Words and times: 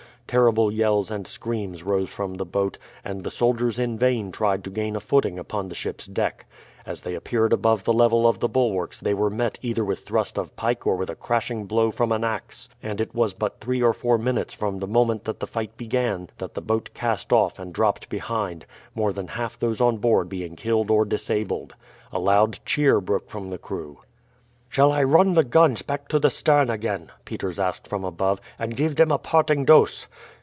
Terrible 0.27 0.71
yells 0.71 1.11
and 1.11 1.27
screams 1.27 1.83
rose 1.83 2.09
from 2.09 2.35
the 2.35 2.45
boat, 2.45 2.77
and 3.03 3.21
the 3.21 3.29
soldiers 3.29 3.77
in 3.77 3.97
vain 3.97 4.31
tried 4.31 4.63
to 4.63 4.69
gain 4.69 4.95
a 4.95 5.01
footing 5.01 5.37
upon 5.37 5.67
the 5.67 5.75
ship's 5.75 6.05
deck. 6.07 6.45
As 6.85 7.01
they 7.01 7.15
appeared 7.15 7.51
above 7.51 7.83
the 7.83 7.91
level 7.91 8.25
of 8.25 8.39
the 8.39 8.47
bulwarks 8.47 9.01
they 9.01 9.13
were 9.13 9.29
met 9.29 9.59
either 9.61 9.83
with 9.83 10.05
thrust 10.05 10.39
of 10.39 10.55
pike 10.55 10.87
or 10.87 10.95
with 10.95 11.09
a 11.09 11.15
crashing 11.17 11.65
blow 11.65 11.91
from 11.91 12.13
an 12.13 12.23
axe, 12.23 12.69
and 12.81 13.01
it 13.01 13.13
was 13.13 13.33
but 13.33 13.59
three 13.59 13.83
or 13.83 13.91
four 13.91 14.17
minutes 14.17 14.53
from 14.53 14.79
the 14.79 14.87
moment 14.87 15.25
that 15.25 15.41
the 15.41 15.47
fight 15.47 15.75
began 15.75 16.29
that 16.37 16.53
the 16.53 16.61
boat 16.61 16.91
cast 16.93 17.33
off 17.33 17.59
and 17.59 17.73
dropped 17.73 18.07
behind, 18.07 18.65
more 18.95 19.11
than 19.11 19.27
half 19.27 19.59
those 19.59 19.81
on 19.81 19.97
board 19.97 20.29
being 20.29 20.55
killed 20.55 20.89
or 20.89 21.03
disabled. 21.03 21.73
A 22.13 22.19
loud 22.19 22.57
cheer 22.65 23.01
broke 23.01 23.27
from 23.27 23.49
the 23.49 23.57
crew. 23.57 23.99
"Shall 24.73 24.93
I 24.93 25.03
run 25.03 25.33
the 25.33 25.43
guns 25.43 25.81
back 25.81 26.07
to 26.07 26.17
the 26.19 26.29
stern 26.29 26.69
again," 26.69 27.11
Peters 27.25 27.59
asked 27.59 27.89
from 27.89 28.05
above, 28.05 28.39
"and 28.57 28.73
give 28.73 28.95
them 28.95 29.11
a 29.11 29.17
parting 29.17 29.65
dose?" 29.65 30.07